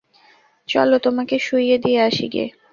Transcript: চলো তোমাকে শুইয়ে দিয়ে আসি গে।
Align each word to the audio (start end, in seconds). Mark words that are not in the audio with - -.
চলো 0.69 0.95
তোমাকে 0.99 1.35
শুইয়ে 1.39 1.77
দিয়ে 1.77 1.99
আসি 2.01 2.25
গে। 2.33 2.45